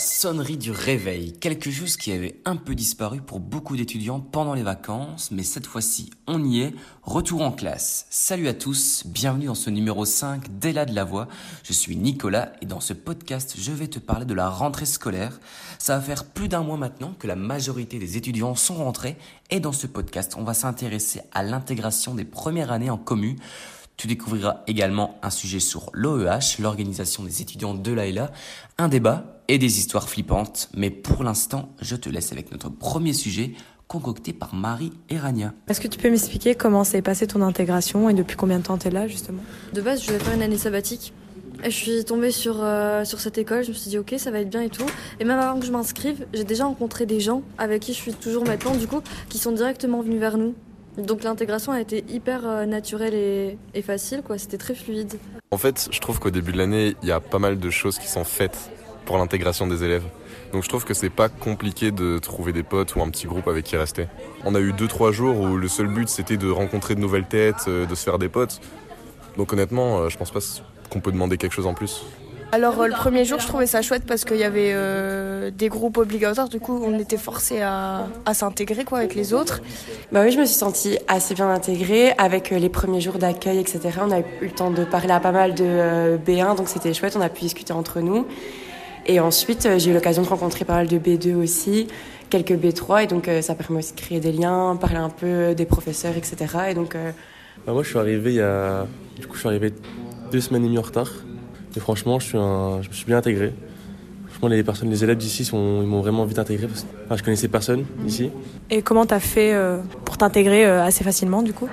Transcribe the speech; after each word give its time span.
sonnerie 0.00 0.56
du 0.56 0.70
réveil, 0.70 1.32
quelque 1.34 1.70
chose 1.70 1.96
qui 1.96 2.10
avait 2.10 2.40
un 2.46 2.56
peu 2.56 2.74
disparu 2.74 3.20
pour 3.20 3.38
beaucoup 3.38 3.76
d'étudiants 3.76 4.20
pendant 4.20 4.54
les 4.54 4.62
vacances, 4.62 5.30
mais 5.30 5.42
cette 5.42 5.66
fois-ci 5.66 6.10
on 6.26 6.42
y 6.42 6.62
est, 6.62 6.74
retour 7.02 7.42
en 7.42 7.52
classe. 7.52 8.06
Salut 8.08 8.48
à 8.48 8.54
tous, 8.54 9.04
bienvenue 9.06 9.46
dans 9.46 9.54
ce 9.54 9.68
numéro 9.68 10.04
5 10.04 10.58
d'Ella 10.58 10.86
de 10.86 10.94
la 10.94 11.04
Voix. 11.04 11.28
Je 11.64 11.72
suis 11.74 11.96
Nicolas 11.96 12.52
et 12.62 12.66
dans 12.66 12.80
ce 12.80 12.94
podcast 12.94 13.56
je 13.58 13.72
vais 13.72 13.88
te 13.88 13.98
parler 13.98 14.24
de 14.24 14.34
la 14.34 14.48
rentrée 14.48 14.86
scolaire. 14.86 15.38
Ça 15.78 15.96
va 15.96 16.02
faire 16.02 16.24
plus 16.24 16.48
d'un 16.48 16.62
mois 16.62 16.78
maintenant 16.78 17.14
que 17.18 17.26
la 17.26 17.36
majorité 17.36 17.98
des 17.98 18.16
étudiants 18.16 18.54
sont 18.54 18.76
rentrés 18.76 19.18
et 19.50 19.60
dans 19.60 19.72
ce 19.72 19.86
podcast 19.86 20.34
on 20.38 20.44
va 20.44 20.54
s'intéresser 20.54 21.20
à 21.32 21.42
l'intégration 21.42 22.14
des 22.14 22.24
premières 22.24 22.72
années 22.72 22.90
en 22.90 22.98
commu 22.98 23.36
tu 24.00 24.06
découvriras 24.06 24.62
également 24.66 25.18
un 25.22 25.28
sujet 25.28 25.60
sur 25.60 25.90
l'OEH, 25.92 26.58
l'organisation 26.58 27.22
des 27.22 27.42
étudiants 27.42 27.74
de 27.74 27.92
l'AELA, 27.92 28.30
un 28.78 28.88
débat 28.88 29.42
et 29.46 29.58
des 29.58 29.78
histoires 29.78 30.08
flippantes. 30.08 30.70
Mais 30.74 30.88
pour 30.88 31.22
l'instant, 31.22 31.68
je 31.82 31.96
te 31.96 32.08
laisse 32.08 32.32
avec 32.32 32.50
notre 32.50 32.70
premier 32.70 33.12
sujet 33.12 33.52
concocté 33.88 34.32
par 34.32 34.54
Marie 34.54 34.90
et 35.10 35.18
Rania. 35.18 35.52
Est-ce 35.68 35.82
que 35.82 35.86
tu 35.88 35.98
peux 35.98 36.08
m'expliquer 36.08 36.54
comment 36.54 36.82
s'est 36.82 37.02
passée 37.02 37.26
ton 37.26 37.42
intégration 37.42 38.08
et 38.08 38.14
depuis 38.14 38.38
combien 38.38 38.58
de 38.58 38.62
temps 38.64 38.78
tu 38.78 38.88
es 38.88 38.90
là 38.90 39.06
justement? 39.06 39.42
De 39.74 39.82
base, 39.82 40.02
je 40.02 40.12
vais 40.12 40.18
faire 40.18 40.32
une 40.32 40.42
année 40.42 40.56
sabbatique. 40.56 41.12
Et 41.62 41.70
je 41.70 41.76
suis 41.76 42.04
tombée 42.06 42.30
sur, 42.30 42.56
euh, 42.62 43.04
sur 43.04 43.20
cette 43.20 43.36
école, 43.36 43.64
je 43.64 43.68
me 43.68 43.74
suis 43.74 43.90
dit 43.90 43.98
ok 43.98 44.14
ça 44.16 44.30
va 44.30 44.40
être 44.40 44.48
bien 44.48 44.62
et 44.62 44.70
tout. 44.70 44.86
Et 45.18 45.26
même 45.26 45.38
avant 45.38 45.60
que 45.60 45.66
je 45.66 45.72
m'inscrive, 45.72 46.24
j'ai 46.32 46.44
déjà 46.44 46.64
rencontré 46.64 47.04
des 47.04 47.20
gens 47.20 47.42
avec 47.58 47.82
qui 47.82 47.92
je 47.92 47.98
suis 47.98 48.14
toujours 48.14 48.46
maintenant 48.46 48.74
du 48.74 48.86
coup, 48.86 49.02
qui 49.28 49.36
sont 49.36 49.52
directement 49.52 50.00
venus 50.00 50.20
vers 50.20 50.38
nous 50.38 50.54
donc 50.98 51.22
l'intégration 51.22 51.72
a 51.72 51.80
été 51.80 52.04
hyper 52.08 52.46
euh, 52.46 52.66
naturelle 52.66 53.14
et, 53.14 53.82
facile, 53.82 54.22
quoi. 54.22 54.38
C'était 54.38 54.58
très 54.58 54.74
fluide. 54.74 55.18
En 55.50 55.58
fait, 55.58 55.88
je 55.90 56.00
trouve 56.00 56.18
qu'au 56.18 56.30
début 56.30 56.52
de 56.52 56.58
l'année, 56.58 56.96
il 57.02 57.08
y 57.08 57.12
a 57.12 57.20
pas 57.20 57.38
mal 57.38 57.58
de 57.58 57.70
choses 57.70 57.98
qui 57.98 58.08
sont 58.08 58.24
faites 58.24 58.70
pour 59.06 59.18
l'intégration 59.18 59.66
des 59.66 59.82
élèves. 59.84 60.04
Donc 60.52 60.64
je 60.64 60.68
trouve 60.68 60.84
que 60.84 60.94
c'est 60.94 61.10
pas 61.10 61.28
compliqué 61.28 61.92
de 61.92 62.18
trouver 62.18 62.52
des 62.52 62.64
potes 62.64 62.96
ou 62.96 63.02
un 63.02 63.08
petit 63.08 63.26
groupe 63.26 63.46
avec 63.46 63.64
qui 63.64 63.76
rester. 63.76 64.08
On 64.44 64.54
a 64.54 64.60
eu 64.60 64.72
2-3 64.72 65.12
jours 65.12 65.38
où 65.38 65.56
le 65.56 65.68
seul 65.68 65.86
but 65.86 66.08
c'était 66.08 66.36
de 66.36 66.50
rencontrer 66.50 66.96
de 66.96 67.00
nouvelles 67.00 67.26
têtes, 67.26 67.66
euh, 67.68 67.86
de 67.86 67.94
se 67.94 68.02
faire 68.02 68.18
des 68.18 68.28
potes. 68.28 68.60
Donc 69.36 69.52
honnêtement, 69.52 70.00
euh, 70.00 70.08
je 70.08 70.18
pense 70.18 70.30
pas 70.32 70.40
qu'on 70.90 71.00
peut 71.00 71.12
demander 71.12 71.38
quelque 71.38 71.52
chose 71.52 71.66
en 71.66 71.74
plus. 71.74 72.04
Alors 72.52 72.80
euh, 72.80 72.88
le 72.88 72.92
premier 72.92 73.24
jour, 73.24 73.38
je 73.38 73.46
trouvais 73.46 73.66
ça 73.66 73.80
chouette 73.80 74.02
parce 74.06 74.24
qu'il 74.24 74.38
y 74.38 74.44
avait 74.44 74.72
euh, 74.72 75.50
des 75.52 75.68
groupes 75.68 75.98
obligatoires. 75.98 76.48
Du 76.48 76.58
coup, 76.58 76.80
on 76.84 76.98
était 76.98 77.16
forcé 77.16 77.60
à, 77.62 78.08
s'intégrer 78.32 78.84
quoi 78.84 78.98
avec 78.98 79.14
les 79.14 79.32
autres. 79.32 79.60
Bah 80.10 80.22
oui, 80.24 80.32
je 80.32 80.38
me 80.38 80.44
suis 80.44 80.56
sentie 80.56 80.98
assez 81.06 81.34
bien 81.34 81.48
intégrée 81.48 82.12
avec 82.18 82.50
euh, 82.50 82.58
les 82.58 82.68
premiers 82.68 83.00
jours 83.00 83.18
d'accueil, 83.18 83.58
etc. 83.58 83.80
On 84.02 84.10
a 84.10 84.20
eu 84.20 84.24
le 84.42 84.50
temps 84.50 84.72
de 84.72 84.84
parler 84.84 85.12
à 85.12 85.20
pas 85.20 85.30
mal 85.30 85.54
de 85.54 86.18
B1, 86.26 86.56
donc 86.56 86.68
c'était 86.68 86.92
chouette. 86.92 87.14
On 87.16 87.20
a 87.20 87.28
pu 87.28 87.42
discuter 87.42 87.72
entre 87.72 88.00
nous. 88.00 88.26
Et 89.06 89.20
ensuite, 89.20 89.68
j'ai 89.78 89.90
eu 89.90 89.94
l'occasion 89.94 90.22
de 90.22 90.28
rencontrer 90.28 90.64
pas 90.64 90.74
mal 90.74 90.88
de 90.88 90.98
B2 90.98 91.34
aussi, 91.34 91.86
quelques 92.28 92.52
B3, 92.52 93.04
et 93.04 93.06
donc 93.06 93.30
ça 93.40 93.54
permet 93.54 93.78
aussi 93.78 93.94
de 93.94 94.00
créer 94.00 94.20
des 94.20 94.30
liens, 94.30 94.76
parler 94.76 94.98
un 94.98 95.08
peu 95.08 95.54
des 95.54 95.64
professeurs, 95.64 96.16
etc. 96.16 96.36
Et 96.70 96.74
donc. 96.74 96.94
Bah 97.66 97.72
moi, 97.72 97.82
je 97.82 97.88
suis 97.88 97.98
arrivé 97.98 98.32
il 98.32 98.36
y 98.36 98.42
a, 98.42 98.86
du 99.18 99.26
coup, 99.26 99.34
je 99.34 99.40
suis 99.40 99.48
arrivé 99.48 99.72
deux 100.30 100.40
semaines 100.40 100.64
et 100.64 100.66
demie 100.66 100.78
en 100.78 100.82
retard. 100.82 101.10
Et 101.76 101.80
franchement, 101.80 102.18
je, 102.18 102.26
suis 102.26 102.38
je 102.38 102.88
me 102.88 102.94
suis 102.94 103.06
bien 103.06 103.18
intégré. 103.18 103.52
Franchement, 104.28 104.48
les 104.48 104.62
personnes, 104.62 104.90
les 104.90 105.04
élèves 105.04 105.18
d'ici, 105.18 105.42
ils 105.44 105.56
m'ont 105.56 106.00
vraiment 106.00 106.24
vite 106.24 106.38
intégré. 106.38 106.66
Parce, 106.66 106.86
enfin, 107.04 107.16
je 107.16 107.22
connaissais 107.22 107.48
personne 107.48 107.84
ici. 108.06 108.30
Et 108.70 108.82
comment 108.82 109.06
tu 109.06 109.14
as 109.14 109.20
fait 109.20 109.52
euh, 109.52 109.78
pour 110.04 110.16
t'intégrer 110.16 110.66
euh, 110.66 110.84
assez 110.84 111.04
facilement, 111.04 111.42
du 111.42 111.52
coup? 111.52 111.68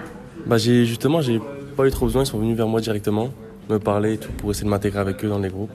Bah, 0.45 0.58
j'ai, 0.58 0.86
Justement, 0.86 1.22
j'ai 1.22 1.39
pas 1.76 1.86
eu 1.86 1.92
trop 1.92 2.06
besoin. 2.06 2.23
Ils 2.23 2.28
sont 2.28 2.39
venus 2.39 2.58
vers 2.58 2.67
moi 2.67 2.81
directement, 2.81 3.30
me 3.70 3.80
parler 3.80 4.14
et 4.14 4.17
tout, 4.17 4.31
pour 4.34 4.52
essayer 4.52 4.66
de 4.66 4.70
m'intégrer 4.70 5.00
avec 5.00 5.23
eux 5.23 5.30
dans 5.30 5.39
les 5.39 5.50
groupes. 5.50 5.72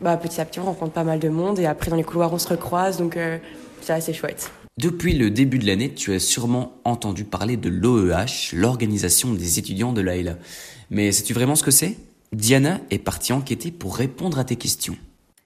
Bah, 0.00 0.16
petit 0.16 0.40
à 0.40 0.44
petit, 0.44 0.60
on 0.60 0.64
rencontre 0.64 0.92
pas 0.92 1.04
mal 1.04 1.18
de 1.18 1.28
monde. 1.28 1.58
Et 1.58 1.66
après, 1.66 1.90
dans 1.90 1.96
les 1.96 2.04
couloirs, 2.04 2.32
on 2.32 2.38
se 2.38 2.48
recroise. 2.48 2.98
Donc, 2.98 3.16
euh, 3.16 3.38
c'est 3.80 3.92
assez 3.92 4.12
chouette. 4.12 4.50
Depuis 4.78 5.14
le 5.14 5.30
début 5.30 5.58
de 5.58 5.66
l'année, 5.66 5.94
tu 5.94 6.12
as 6.12 6.18
sûrement 6.18 6.74
entendu 6.84 7.24
parler 7.24 7.56
de 7.56 7.70
l'OEH, 7.70 8.52
l'organisation 8.52 9.32
des 9.32 9.58
étudiants 9.58 9.94
de 9.94 10.02
l'AELA. 10.02 10.34
Mais 10.90 11.12
sais-tu 11.12 11.32
vraiment 11.32 11.54
ce 11.54 11.62
que 11.62 11.70
c'est? 11.70 11.96
Diana 12.36 12.80
est 12.90 12.98
partie 12.98 13.32
enquêter 13.32 13.70
pour 13.70 13.96
répondre 13.96 14.38
à 14.38 14.44
tes 14.44 14.56
questions. 14.56 14.94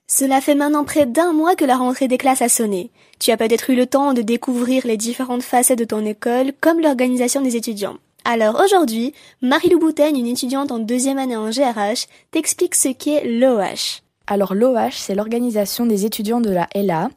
Cela 0.09 0.41
fait 0.41 0.57
maintenant 0.57 0.83
près 0.83 1.07
d'un 1.07 1.33
mois 1.33 1.55
que 1.55 1.65
la 1.65 1.77
rentrée 1.77 2.09
des 2.09 2.19
classes 2.19 2.43
a 2.43 2.49
sonné. 2.49 2.91
Tu 3.21 3.31
as 3.31 3.37
peut-être 3.37 3.71
eu 3.71 3.77
le 3.77 3.87
temps 3.87 4.13
de 4.13 4.23
découvrir 4.23 4.85
les 4.85 4.97
différentes 4.97 5.45
facettes 5.45 5.79
de 5.79 5.85
ton 5.85 6.05
école, 6.05 6.51
comme 6.61 6.81
l'organisation 6.81 7.43
des 7.43 7.55
étudiants. 7.55 7.99
Alors 8.25 8.61
aujourd'hui, 8.61 9.15
Marie-Lou 9.41 9.79
Bouttaigne, 9.79 10.19
une 10.19 10.27
étudiante 10.27 10.73
en 10.73 10.81
deuxième 10.81 11.19
année 11.19 11.37
en 11.37 11.51
GRH, 11.51 12.09
t'explique 12.33 12.75
ce 12.75 12.89
qu'est 12.89 13.25
l'OH. 13.25 14.03
Alors 14.31 14.55
l'OH, 14.55 14.93
c'est 14.93 15.17
l'organisation 15.17 15.87
des 15.87 16.07
étudiants 16.07 16.41
de 16.41 16.51
la 16.51 16.69
LA. 16.77 17.11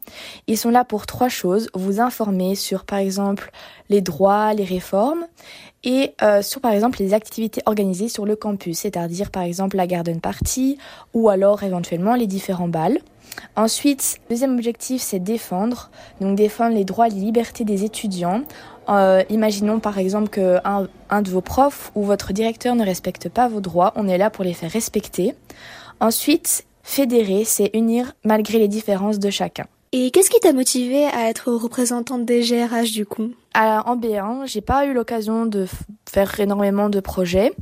Ils 0.47 0.57
sont 0.57 0.72
là 0.72 0.84
pour 0.84 1.06
trois 1.06 1.29
choses. 1.29 1.69
Vous 1.75 2.01
informer 2.01 2.56
sur 2.56 2.85
par 2.85 2.97
exemple 2.97 3.51
les 3.90 4.01
droits, 4.01 4.51
les 4.56 4.63
réformes 4.63 5.28
et 5.84 6.16
euh, 6.24 6.41
sur 6.41 6.59
par 6.59 6.72
exemple 6.72 6.97
les 6.97 7.13
activités 7.13 7.62
organisées 7.68 8.09
sur 8.09 8.25
le 8.25 8.35
campus, 8.35 8.79
c'est-à-dire 8.79 9.29
par 9.29 9.44
exemple 9.44 9.78
la 9.78 9.85
garden 9.85 10.19
party 10.19 10.79
ou 11.13 11.29
alors 11.29 11.62
éventuellement 11.62 12.16
les 12.16 12.25
différents 12.25 12.68
balles. 12.68 12.97
Ensuite, 13.56 14.18
deuxième 14.31 14.56
objectif, 14.56 15.00
c'est 15.03 15.19
défendre, 15.19 15.91
donc 16.19 16.35
défendre 16.35 16.75
les 16.75 16.84
droits 16.84 17.07
et 17.07 17.12
les 17.12 17.22
libertés 17.22 17.63
des 17.63 17.84
étudiants. 17.84 18.41
Euh, 18.90 19.22
imaginons 19.30 19.80
par 19.80 20.00
exemple 20.00 20.30
qu'un 20.30 20.88
un 21.12 21.22
de 21.22 21.30
vos 21.30 21.41
profs 21.41 21.91
ou 21.94 22.01
votre 22.01 22.34
directeur 22.34 22.74
ne 22.74 22.84
respecte 22.84 23.30
pas 23.30 23.47
vos 23.47 23.62
droits, 23.62 23.94
on 23.95 24.07
est 24.07 24.18
là 24.18 24.31
pour 24.31 24.44
les 24.44 24.53
faire 24.53 24.72
respecter. 24.72 25.35
Ensuite, 26.00 26.66
Fédérer, 26.83 27.44
c'est 27.45 27.71
unir 27.73 28.13
malgré 28.23 28.59
les 28.59 28.67
différences 28.67 29.19
de 29.19 29.29
chacun. 29.29 29.66
Et 29.94 30.11
qu'est-ce 30.11 30.29
qui 30.29 30.39
t'a 30.39 30.53
motivé 30.53 31.05
à 31.05 31.29
être 31.29 31.51
représentante 31.51 32.25
des 32.25 32.41
GRH 32.41 32.91
du 32.91 33.05
coup? 33.05 33.29
Alors, 33.53 33.88
En 33.88 33.95
B1, 33.95 34.47
j'ai 34.47 34.61
pas 34.61 34.85
eu 34.85 34.94
l'occasion 34.94 35.45
de 35.45 35.66
faire 36.09 36.39
énormément 36.39 36.89
de 36.89 36.99
projets. 36.99 37.53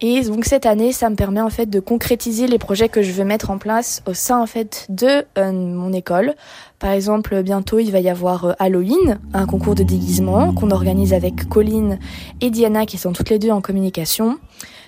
Et 0.00 0.22
donc 0.22 0.44
cette 0.44 0.66
année, 0.66 0.92
ça 0.92 1.08
me 1.08 1.14
permet 1.14 1.40
en 1.40 1.50
fait 1.50 1.66
de 1.66 1.80
concrétiser 1.80 2.46
les 2.46 2.58
projets 2.58 2.88
que 2.88 3.02
je 3.02 3.12
veux 3.12 3.24
mettre 3.24 3.50
en 3.50 3.58
place 3.58 4.02
au 4.06 4.14
sein 4.14 4.40
en 4.40 4.46
fait 4.46 4.86
de 4.88 5.24
euh, 5.38 5.52
mon 5.52 5.92
école. 5.92 6.34
Par 6.78 6.90
exemple, 6.90 7.42
bientôt 7.42 7.78
il 7.78 7.90
va 7.90 8.00
y 8.00 8.08
avoir 8.08 8.44
euh, 8.44 8.52
Halloween, 8.58 9.18
un 9.32 9.46
concours 9.46 9.74
de 9.74 9.82
déguisement 9.82 10.52
qu'on 10.52 10.72
organise 10.72 11.14
avec 11.14 11.48
Colline 11.48 11.98
et 12.40 12.50
Diana 12.50 12.86
qui 12.86 12.98
sont 12.98 13.12
toutes 13.12 13.30
les 13.30 13.38
deux 13.38 13.50
en 13.50 13.60
communication. 13.60 14.38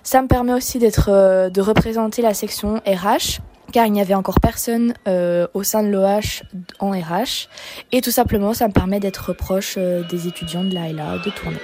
Ça 0.02 0.22
me 0.22 0.28
permet 0.28 0.52
aussi 0.52 0.78
d'être 0.78 1.08
euh, 1.10 1.50
de 1.50 1.60
représenter 1.60 2.20
la 2.20 2.34
section 2.34 2.82
RH 2.86 3.40
car 3.72 3.86
il 3.86 3.92
n'y 3.92 4.00
avait 4.00 4.14
encore 4.14 4.40
personne 4.40 4.94
euh, 5.08 5.46
au 5.54 5.62
sein 5.62 5.82
de 5.82 5.88
l'OH 5.88 6.42
en 6.78 6.90
RH. 6.90 7.48
Et 7.92 8.00
tout 8.00 8.10
simplement, 8.10 8.54
ça 8.54 8.68
me 8.68 8.72
permet 8.72 9.00
d'être 9.00 9.32
proche 9.32 9.74
euh, 9.78 10.02
des 10.08 10.28
étudiants 10.28 10.64
de 10.64 10.74
l'ALA, 10.74 11.18
de 11.18 11.30
tourner. 11.30 11.58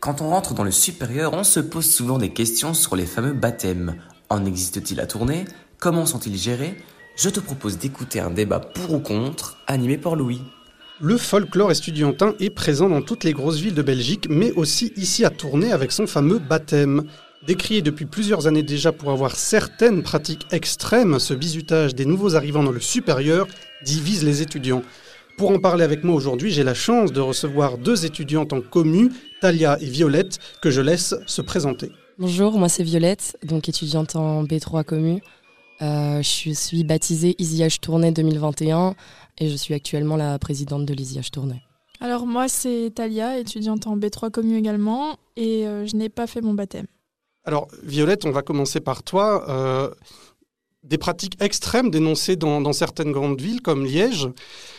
Quand 0.00 0.20
on 0.20 0.28
rentre 0.28 0.52
dans 0.52 0.64
le 0.64 0.70
supérieur, 0.70 1.32
on 1.32 1.44
se 1.44 1.60
pose 1.60 1.90
souvent 1.90 2.18
des 2.18 2.28
questions 2.28 2.74
sur 2.74 2.94
les 2.94 3.06
fameux 3.06 3.32
baptêmes. 3.32 3.96
En 4.28 4.44
existe-t-il 4.44 5.00
à 5.00 5.06
tourner 5.06 5.46
Comment 5.78 6.04
sont-ils 6.04 6.36
gérés? 6.36 6.76
Je 7.16 7.30
te 7.30 7.40
propose 7.40 7.78
d'écouter 7.78 8.20
un 8.20 8.30
débat 8.30 8.60
pour 8.60 8.92
ou 8.92 8.98
contre, 8.98 9.56
animé 9.66 9.96
par 9.96 10.14
Louis. 10.14 10.42
Le 11.00 11.18
folklore 11.18 11.72
estudiantin 11.72 12.34
est 12.38 12.50
présent 12.50 12.88
dans 12.88 13.02
toutes 13.02 13.24
les 13.24 13.32
grosses 13.32 13.58
villes 13.58 13.74
de 13.74 13.82
Belgique, 13.82 14.28
mais 14.30 14.52
aussi 14.52 14.92
ici 14.96 15.24
à 15.24 15.30
Tournai 15.30 15.72
avec 15.72 15.90
son 15.90 16.06
fameux 16.06 16.38
baptême. 16.38 17.08
Décrié 17.44 17.82
depuis 17.82 18.06
plusieurs 18.06 18.46
années 18.46 18.62
déjà 18.62 18.92
pour 18.92 19.10
avoir 19.10 19.34
certaines 19.34 20.04
pratiques 20.04 20.46
extrêmes, 20.52 21.18
ce 21.18 21.34
bizutage 21.34 21.96
des 21.96 22.04
nouveaux 22.04 22.36
arrivants 22.36 22.62
dans 22.62 22.70
le 22.70 22.78
supérieur 22.78 23.48
divise 23.84 24.24
les 24.24 24.40
étudiants. 24.40 24.82
Pour 25.36 25.50
en 25.50 25.58
parler 25.58 25.82
avec 25.82 26.04
moi 26.04 26.14
aujourd'hui, 26.14 26.52
j'ai 26.52 26.62
la 26.62 26.74
chance 26.74 27.12
de 27.12 27.20
recevoir 27.20 27.76
deux 27.76 28.06
étudiantes 28.06 28.52
en 28.52 28.60
commu, 28.60 29.10
Talia 29.40 29.76
et 29.80 29.86
Violette, 29.86 30.38
que 30.62 30.70
je 30.70 30.80
laisse 30.80 31.16
se 31.26 31.42
présenter. 31.42 31.90
Bonjour, 32.20 32.56
moi 32.56 32.68
c'est 32.68 32.84
Violette, 32.84 33.36
donc 33.42 33.68
étudiante 33.68 34.14
en 34.14 34.44
B3 34.44 34.84
commu. 34.84 35.20
Euh, 35.82 36.22
je 36.22 36.52
suis 36.52 36.84
baptisée 36.84 37.34
EasyH 37.38 37.80
Tournée 37.80 38.12
2021 38.12 38.94
et 39.38 39.48
je 39.48 39.56
suis 39.56 39.74
actuellement 39.74 40.16
la 40.16 40.38
présidente 40.38 40.86
de 40.86 40.94
l'EasyH 40.94 41.30
Tournée. 41.32 41.62
Alors 42.00 42.26
moi 42.26 42.48
c'est 42.48 42.92
Talia, 42.94 43.38
étudiante 43.38 43.86
en 43.86 43.96
B3 43.96 44.30
commu 44.30 44.56
également 44.56 45.16
et 45.36 45.66
euh, 45.66 45.86
je 45.86 45.96
n'ai 45.96 46.08
pas 46.08 46.26
fait 46.26 46.40
mon 46.40 46.54
baptême. 46.54 46.86
Alors 47.44 47.68
Violette, 47.82 48.24
on 48.24 48.30
va 48.30 48.42
commencer 48.42 48.80
par 48.80 49.02
toi. 49.02 49.48
Euh, 49.48 49.90
des 50.84 50.98
pratiques 50.98 51.36
extrêmes 51.40 51.90
dénoncées 51.90 52.36
dans, 52.36 52.72
certaines 52.72 53.12
grandes 53.12 53.40
villes 53.40 53.62
comme 53.62 53.84
Liège. 53.84 54.28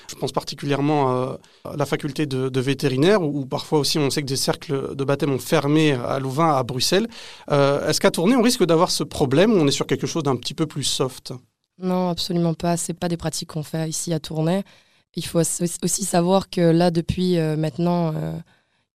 Je 0.07 0.15
pense 0.15 0.31
particulièrement 0.31 1.37
à 1.65 1.75
la 1.75 1.85
faculté 1.85 2.27
de, 2.27 2.59
vétérinaire, 2.59 3.23
où, 3.23 3.45
parfois 3.45 3.79
aussi 3.79 3.97
on 3.97 4.09
sait 4.09 4.21
que 4.21 4.27
des 4.27 4.35
cercles 4.35 4.95
de 4.95 5.03
baptême 5.03 5.31
ont 5.31 5.39
fermé 5.39 5.93
à 5.93 6.19
Louvain, 6.19 6.55
à 6.55 6.63
Bruxelles. 6.63 7.07
Euh, 7.51 7.89
est-ce 7.89 7.99
qu'à 7.99 8.11
tourner, 8.11 8.35
on 8.35 8.43
risque 8.43 8.63
d'avoir 8.63 8.91
ce 8.91 9.03
problème 9.03 9.53
ou 9.53 9.57
on 9.57 9.67
est 9.67 9.71
sur 9.71 9.87
quelque 9.87 10.05
chose 10.05 10.23
d'un 10.23 10.35
petit 10.35 10.53
peu 10.53 10.67
plus 10.67 10.83
soft? 10.83 11.33
Non, 11.79 12.09
absolument 12.09 12.53
pas. 12.53 12.77
Ce 12.77 12.91
pas 12.91 13.09
des 13.09 13.17
pratiques 13.17 13.49
qu'on 13.49 13.63
fait 13.63 13.89
ici 13.89 14.13
à 14.13 14.19
Tournai. 14.19 14.63
Il 15.15 15.25
faut 15.25 15.39
aussi 15.39 16.03
savoir 16.03 16.49
que 16.49 16.61
là, 16.61 16.91
depuis 16.91 17.37
euh, 17.37 17.55
maintenant, 17.55 18.13
euh, 18.15 18.33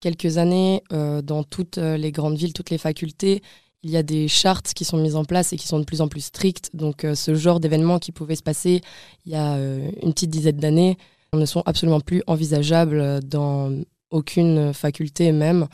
quelques 0.00 0.38
années, 0.38 0.82
dans 0.90 1.42
toutes 1.42 1.76
les 1.76 2.12
grandes 2.12 2.36
villes, 2.38 2.54
toutes 2.54 2.70
les 2.70 2.78
facultés, 2.78 3.42
il 3.82 3.90
y 3.90 3.96
a 3.96 4.02
des 4.02 4.28
chartes 4.28 4.74
qui 4.74 4.84
sont 4.84 4.98
mises 4.98 5.16
en 5.16 5.24
place 5.24 5.52
et 5.52 5.56
qui 5.56 5.66
sont 5.66 5.78
de 5.78 5.84
plus 5.84 6.00
en 6.00 6.08
plus 6.08 6.20
strictes. 6.20 6.70
Donc 6.74 7.06
ce 7.14 7.34
genre 7.34 7.60
d'événements 7.60 7.98
qui 7.98 8.12
pouvaient 8.12 8.36
se 8.36 8.42
passer 8.42 8.82
il 9.24 9.32
y 9.32 9.34
a 9.34 9.56
une 9.56 10.12
petite 10.12 10.30
dizaine 10.30 10.58
d'années 10.58 10.98
ne 11.32 11.46
sont 11.46 11.62
absolument 11.64 12.00
plus 12.00 12.22
envisageables 12.26 13.20
dans 13.24 13.72
aucune 14.10 14.74
faculté 14.74 15.32
même. 15.32 15.66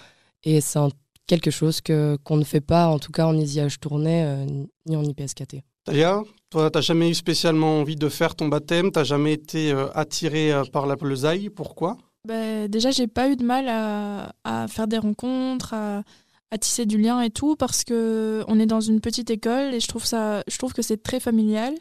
Et 0.44 0.61
c'est 0.61 0.79
quelque 1.26 1.50
chose 1.50 1.81
que 1.81 2.17
qu'on 2.25 2.37
ne 2.37 2.44
fait 2.44 2.61
pas, 2.61 2.87
en 2.87 2.99
tout 2.99 3.12
cas 3.12 3.26
en 3.26 3.37
ISIH 3.37 3.79
tournée 3.81 4.25
euh, 4.25 4.47
ni 4.87 4.97
en 4.97 5.02
IPSKT. 5.02 5.62
Talia, 5.85 6.23
toi, 6.50 6.70
tu 6.70 6.79
n'as 6.79 6.82
jamais 6.82 7.11
eu 7.11 7.14
spécialement 7.14 7.81
envie 7.81 7.97
de 7.97 8.09
faire 8.09 8.35
ton 8.35 8.49
baptême? 8.49 8.91
Tu 8.93 8.99
n'as 8.99 9.05
jamais 9.05 9.32
été 9.32 9.73
euh, 9.73 9.88
attiré 9.94 10.52
euh, 10.52 10.64
par 10.64 10.87
la 10.87 10.97
pleusaille 10.97 11.49
Pourquoi? 11.49 11.97
Ben, 12.26 12.69
Déjà, 12.69 12.91
j'ai 12.91 13.06
pas 13.06 13.29
eu 13.29 13.37
de 13.37 13.44
mal 13.44 13.69
à, 13.69 14.32
à 14.44 14.69
faire 14.69 14.88
des 14.88 14.99
rencontres, 14.99 15.75
à, 15.75 16.02
à, 16.51 16.59
tisser 16.59 16.87
du 16.87 16.99
lien 16.99 17.21
et 17.21 17.31
tout, 17.31 17.57
parce 17.57 17.85
que 17.85 18.45
on 18.49 18.59
est 18.59 18.67
dans 18.67 18.81
une 18.81 19.01
petite 19.01 19.31
école 19.31 19.75
et 19.75 19.81
je 19.81 19.89
trouve, 19.89 20.05
ça, 20.05 20.43
je 20.49 20.59
trouve 20.59 20.73
que 20.73 20.83
c'est 20.83 21.03
très 21.03 21.21
familial. 21.21 21.75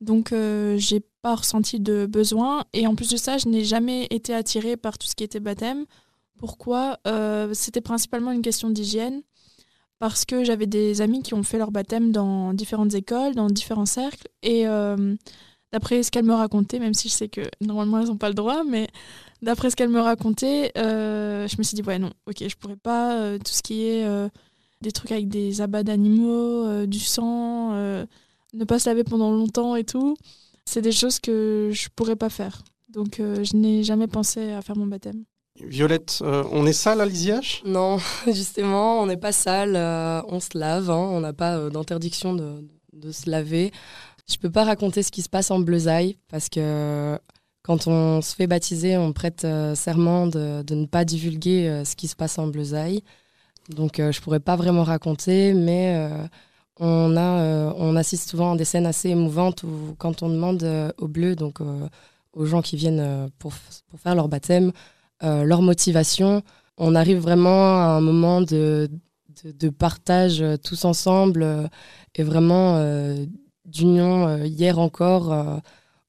Donc, 0.00 0.32
euh, 0.32 0.76
j'ai 0.76 1.00
pas 1.22 1.34
ressenti 1.34 1.80
de 1.80 2.06
besoin. 2.06 2.64
Et 2.72 2.86
en 2.86 2.94
plus 2.94 3.08
de 3.08 3.16
ça, 3.16 3.38
je 3.38 3.48
n'ai 3.48 3.64
jamais 3.64 4.06
été 4.10 4.34
attirée 4.34 4.76
par 4.76 4.98
tout 4.98 5.06
ce 5.06 5.14
qui 5.14 5.24
était 5.24 5.40
baptême. 5.40 5.86
Pourquoi? 6.38 6.98
Euh, 7.06 7.54
C'était 7.54 7.80
principalement 7.80 8.30
une 8.30 8.42
question 8.42 8.70
d'hygiène. 8.70 9.22
Parce 10.00 10.24
que 10.24 10.44
j'avais 10.44 10.66
des 10.66 11.00
amis 11.00 11.22
qui 11.22 11.34
ont 11.34 11.42
fait 11.42 11.56
leur 11.56 11.70
baptême 11.70 12.12
dans 12.12 12.52
différentes 12.52 12.94
écoles, 12.94 13.34
dans 13.34 13.46
différents 13.46 13.86
cercles. 13.86 14.28
Et 14.42 14.66
euh, 14.66 15.14
d'après 15.74 16.02
ce 16.02 16.10
qu'elles 16.10 16.24
me 16.24 16.34
racontaient, 16.34 16.78
même 16.78 16.94
si 16.94 17.08
je 17.08 17.14
sais 17.14 17.28
que 17.28 17.42
normalement 17.60 17.98
elles 17.98 18.06
n'ont 18.06 18.16
pas 18.16 18.28
le 18.28 18.34
droit, 18.34 18.62
mais 18.64 18.88
d'après 19.42 19.70
ce 19.70 19.76
qu'elles 19.76 19.90
me 19.90 20.00
racontaient, 20.00 20.72
euh, 20.78 21.48
je 21.48 21.56
me 21.58 21.62
suis 21.62 21.74
dit, 21.74 21.82
ouais, 21.82 21.98
non, 21.98 22.10
ok, 22.26 22.44
je 22.48 22.56
pourrais 22.56 22.76
pas. 22.76 23.38
tout 23.38 23.52
ce 23.52 23.62
qui 23.62 23.84
est 23.84 24.06
des 24.80 24.92
trucs 24.92 25.12
avec 25.12 25.28
des 25.28 25.60
abats 25.60 25.82
d'animaux, 25.82 26.86
du 26.86 27.00
sang, 27.00 27.72
ne 27.72 28.64
pas 28.66 28.78
se 28.78 28.88
laver 28.88 29.04
pendant 29.04 29.30
longtemps 29.32 29.76
et 29.76 29.84
tout, 29.84 30.16
c'est 30.64 30.82
des 30.82 30.92
choses 30.92 31.18
que 31.18 31.70
je 31.72 31.88
pourrais 31.94 32.16
pas 32.16 32.30
faire. 32.30 32.62
Donc 32.88 33.16
je 33.18 33.56
n'ai 33.56 33.82
jamais 33.82 34.06
pensé 34.06 34.52
à 34.52 34.62
faire 34.62 34.76
mon 34.76 34.86
baptême. 34.86 35.24
Violette, 35.60 36.18
euh, 36.22 36.42
on 36.50 36.66
est 36.66 36.72
sale 36.72 37.00
à 37.00 37.06
l'ISIH? 37.06 37.62
Non, 37.64 37.98
justement, 38.26 39.00
on 39.00 39.06
n'est 39.06 39.16
pas 39.16 39.30
sale, 39.30 39.76
euh, 39.76 40.20
on 40.28 40.40
se 40.40 40.58
lave, 40.58 40.90
hein. 40.90 41.08
on 41.12 41.20
n'a 41.20 41.32
pas 41.32 41.56
euh, 41.56 41.70
d'interdiction 41.70 42.34
de, 42.34 42.68
de, 42.92 43.12
se 43.12 43.30
laver. 43.30 43.70
Je 44.30 44.36
peux 44.36 44.50
pas 44.50 44.64
raconter 44.64 45.02
ce 45.02 45.10
qui 45.12 45.22
se 45.22 45.28
passe 45.28 45.50
en 45.50 45.58
Bleuzaille 45.58 46.16
parce 46.28 46.48
que 46.48 47.18
quand 47.62 47.86
on 47.86 48.22
se 48.22 48.34
fait 48.34 48.46
baptiser, 48.46 48.96
on 48.96 49.12
prête 49.12 49.46
serment 49.74 50.26
de, 50.26 50.62
ne 50.74 50.86
pas 50.86 51.04
divulguer 51.04 51.82
ce 51.84 51.96
qui 51.96 52.08
se 52.08 52.16
passe 52.16 52.38
en 52.38 52.46
Bleuzaille. 52.46 53.02
Donc 53.70 53.96
je 53.96 54.20
pourrais 54.20 54.40
pas 54.40 54.56
vraiment 54.56 54.82
raconter, 54.82 55.54
mais 55.54 56.10
on, 56.78 57.16
a, 57.16 57.72
on 57.76 57.96
assiste 57.96 58.30
souvent 58.30 58.52
à 58.52 58.56
des 58.56 58.66
scènes 58.66 58.86
assez 58.86 59.10
émouvantes 59.10 59.62
où 59.62 59.94
quand 59.98 60.22
on 60.22 60.28
demande 60.28 60.92
aux 60.98 61.08
Bleus, 61.08 61.36
donc 61.36 61.60
aux 62.34 62.46
gens 62.46 62.60
qui 62.60 62.76
viennent 62.76 63.30
pour, 63.38 63.52
pour 63.88 64.00
faire 64.00 64.14
leur 64.14 64.28
baptême, 64.28 64.72
euh, 65.22 65.44
leur 65.44 65.62
motivation. 65.62 66.42
On 66.76 66.94
arrive 66.94 67.18
vraiment 67.18 67.82
à 67.82 67.96
un 67.96 68.00
moment 68.00 68.40
de, 68.40 68.90
de, 69.44 69.68
partage 69.68 70.42
euh, 70.42 70.56
tous 70.56 70.84
ensemble 70.84 71.42
euh, 71.44 71.66
et 72.16 72.24
vraiment 72.24 72.76
d'union. 73.64 74.44
hier 74.44 74.78
encore, 74.78 75.60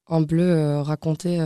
en 0.06 0.20
bleu 0.20 0.80
racontait 0.80 1.40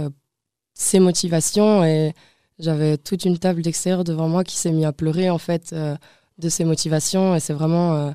ses 0.75 1.01
motivations 1.01 1.85
et 1.85 2.15
j'avais 2.59 2.99
toute 2.99 3.25
une 3.25 3.39
table 3.39 3.63
d'extérieur 3.63 4.05
devant 4.05 4.29
moi 4.29 4.45
qui 4.45 4.57
s'est 4.57 4.73
mis 4.73 4.85
à 4.85 4.93
pleurer 4.93 5.31
en 5.31 5.39
fait 5.39 5.75
de 6.39 6.49
ses 6.49 6.65
motivations 6.65 7.35
et 7.35 7.41
c'est 7.41 7.53
vraiment 7.53 8.15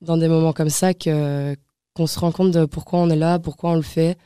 dans 0.00 0.16
des 0.16 0.28
moments 0.28 0.52
comme 0.52 0.70
ça 0.70 0.94
que 0.94 1.56
qu'on 1.94 2.06
se 2.06 2.18
rend 2.18 2.32
compte 2.32 2.50
de 2.50 2.66
pourquoi 2.66 2.98
on 2.98 3.08
est 3.10 3.16
là, 3.16 3.38
pourquoi 3.38 3.70
on 3.70 3.76
le 3.76 3.82
fait 3.82 4.18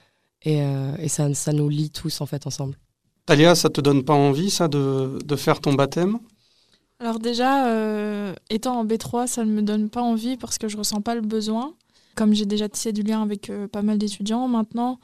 et, 0.43 0.61
et 0.99 1.09
ça, 1.09 1.33
ça 1.35 1.53
nous 1.53 1.69
lie 1.69 1.91
tous 1.91 2.21
en 2.21 2.27
fait 2.27 2.47
ensemble. 2.47 2.77
Talia, 3.27 3.55
ça 3.55 3.71
te 3.71 3.81
donne 3.81 4.05
pas 4.05 4.15
envie, 4.15 4.51
ça, 4.51 4.67
de, 4.67 5.19
de 5.25 5.37
faire 5.37 5.61
ton 5.61 5.75
baptême? 5.75 6.19
Alors 6.99 7.21
déjà, 7.21 7.69
euh, 7.69 8.35
étant 8.51 8.81
en 8.81 8.85
B3, 8.85 9.29
ça 9.29 9.45
ne 9.45 9.53
me 9.53 9.63
donne 9.63 9.89
pas 9.89 10.03
envie 10.03 10.37
parce 10.37 10.59
que 10.59 10.67
je 10.67 10.77
ressens 10.77 11.01
pas 11.01 11.15
le 11.15 11.21
besoin. 11.21 11.75
Comme 12.15 12.35
j'ai 12.35 12.47
déjà 12.47 12.69
tissé 12.69 12.93
du 12.93 13.03
lien 13.03 13.23
avec 13.23 13.51
euh, 13.51 13.69
pas 13.69 13.83
mal 13.83 13.99
d'étudiants, 13.99 14.49
maintenant, 14.49 14.99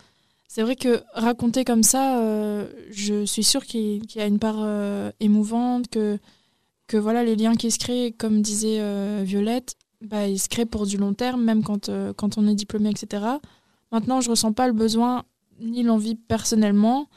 c'est 0.48 0.62
vrai 0.62 0.76
que 0.76 1.02
raconter 1.12 1.64
comme 1.64 1.82
ça, 1.82 2.20
euh, 2.20 2.68
je 2.90 3.24
suis 3.24 3.44
sûre 3.44 3.64
qu'il 3.64 4.02
y 4.14 4.20
a 4.20 4.26
une 4.26 4.38
part 4.38 4.64
émouvante, 5.20 5.88
que, 5.88 6.18
que 6.86 6.96
voilà, 6.96 7.24
les 7.24 7.36
liens 7.36 7.54
qui 7.54 7.70
se 7.70 7.78
créent, 7.78 8.12
comme 8.12 8.42
disait 8.42 8.80
Violette, 9.24 9.74
bah, 10.02 10.28
ils 10.28 10.38
se 10.38 10.48
créent 10.48 10.66
pour 10.66 10.86
du 10.86 10.96
long 10.96 11.14
terme, 11.14 11.42
même 11.42 11.62
quand, 11.62 11.90
quand 12.16 12.38
on 12.38 12.46
est 12.46 12.54
diplômé, 12.54 12.90
etc. 12.90 13.24
Maintenant, 13.92 14.20
je 14.20 14.30
ressens 14.30 14.52
pas 14.52 14.66
le 14.66 14.72
besoin 14.72 15.24
ni 15.60 15.82
l'envie 15.82 16.14
personnellement. 16.14 17.08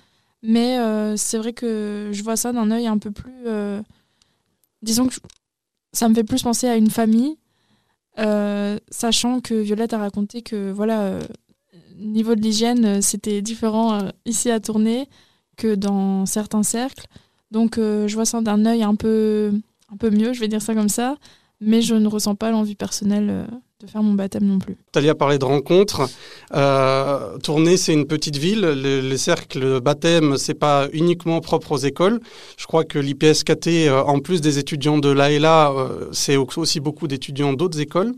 Mais 0.42 0.80
euh, 0.80 1.18
c'est 1.18 1.38
vrai 1.38 1.54
que 1.54 2.10
je 2.12 2.24
vois 2.24 2.38
ça 2.38 2.54
d'un 2.54 2.72
œil 2.72 2.88
un 2.88 2.98
peu 2.98 3.12
plus. 3.12 3.46
Euh, 3.46 3.82
disons 4.82 5.08
que 5.08 5.16
ça 5.92 6.08
me 6.08 6.16
fait 6.16 6.24
plus 6.24 6.44
penser 6.44 6.68
à 6.68 6.78
une 6.78 6.90
famille, 6.90 7.32
euh, 7.32 7.36
sachant 8.18 9.40
que 9.42 9.54
Violette 9.54 9.94
a 9.94 9.98
raconté 9.98 10.42
que, 10.42 10.72
voilà, 10.72 11.20
niveau 11.98 12.36
de 12.36 12.42
l'hygiène, 12.42 13.02
c'était 13.02 13.42
différent 13.42 14.00
ici 14.26 14.50
à 14.52 14.60
Tournai 14.60 15.08
que 15.58 15.76
dans 15.76 16.26
certains 16.26 16.64
cercles. 16.64 17.06
Donc 17.52 17.76
je 17.78 18.14
vois 18.14 18.26
ça 18.26 18.42
d'un 18.42 18.66
œil 18.66 18.84
un 18.84 18.96
peu, 18.96 19.52
un 19.92 19.98
peu 19.98 20.10
mieux, 20.10 20.34
je 20.34 20.40
vais 20.40 20.48
dire 20.48 20.62
ça 20.62 20.74
comme 20.74 20.90
ça, 20.90 21.18
mais 21.62 21.82
je 21.82 21.96
ne 21.96 22.08
ressens 22.08 22.36
pas 22.36 22.52
l'envie 22.52 22.76
personnelle 22.76 23.48
de 23.82 23.88
faire 23.88 24.04
mon 24.04 24.14
baptême 24.14 24.44
non 24.44 24.60
plus. 24.60 24.76
Talia 24.92 25.16
parlé 25.16 25.38
de 25.38 25.46
rencontres. 25.46 26.10
Euh, 26.54 27.38
c'est 27.78 27.94
une 27.94 28.08
petite 28.08 28.36
ville. 28.36 28.66
Les, 28.66 29.18
cercles 29.18 29.80
baptême, 29.80 30.38
c'est 30.38 30.54
pas 30.54 30.90
uniquement 30.92 31.40
propre 31.40 31.72
aux 31.72 31.78
écoles. 31.78 32.20
Je 32.58 32.66
crois 32.66 32.84
que 32.84 33.00
l'IPSKT, 33.00 33.88
euh, 33.88 34.04
en 34.04 34.20
plus 34.20 34.42
des 34.42 34.60
étudiants 34.60 34.98
de 34.98 35.10
l'AELA, 35.10 35.72
euh, 35.72 36.10
c'est 36.12 36.36
aussi 36.36 36.82
beaucoup 36.82 37.08
d'étudiants 37.08 37.54
d'autres 37.54 37.80
écoles. 37.80 38.14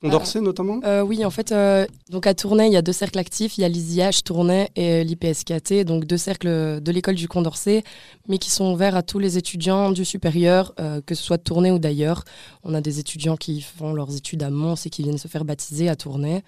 Condorcet 0.00 0.40
notamment? 0.42 0.80
Euh, 0.84 1.00
Oui, 1.02 1.24
en 1.24 1.30
fait, 1.30 1.52
euh, 1.52 1.86
donc 2.10 2.26
à 2.26 2.34
Tournai, 2.34 2.66
il 2.66 2.72
y 2.72 2.76
a 2.76 2.82
deux 2.82 2.92
cercles 2.92 3.18
actifs. 3.18 3.56
Il 3.56 3.62
y 3.62 3.64
a 3.64 3.68
l'ISIH 3.68 4.22
Tournai 4.24 4.68
et 4.76 5.04
l'IPSKT, 5.04 5.84
donc 5.84 6.04
deux 6.04 6.18
cercles 6.18 6.80
de 6.80 6.92
l'école 6.92 7.14
du 7.14 7.28
Condorcet, 7.28 7.82
mais 8.28 8.38
qui 8.38 8.50
sont 8.50 8.72
ouverts 8.72 8.94
à 8.94 9.02
tous 9.02 9.18
les 9.18 9.38
étudiants 9.38 9.90
du 9.92 10.04
supérieur, 10.04 10.74
euh, 10.80 11.00
que 11.00 11.14
ce 11.14 11.22
soit 11.22 11.38
de 11.38 11.42
Tournai 11.42 11.70
ou 11.70 11.78
d'ailleurs. 11.78 12.24
On 12.62 12.74
a 12.74 12.82
des 12.82 12.98
étudiants 12.98 13.36
qui 13.36 13.62
font 13.62 13.94
leurs 13.94 14.14
études 14.14 14.42
à 14.42 14.50
Mons 14.50 14.84
et 14.84 14.90
qui 14.90 15.02
viennent 15.02 15.18
se 15.18 15.28
faire 15.28 15.44
baptiser 15.44 15.88
à 15.88 15.96
Tournai. 15.96 16.42